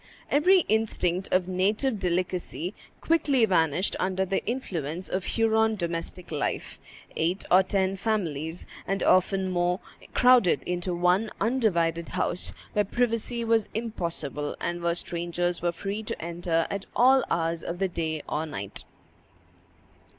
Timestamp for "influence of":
4.47-5.23